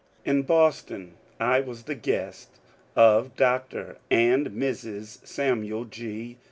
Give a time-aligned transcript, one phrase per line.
[0.25, 2.49] In Boston I was the guest
[2.95, 3.97] of Dr.
[4.09, 5.23] and Mrs.
[5.27, 6.39] Samuel G.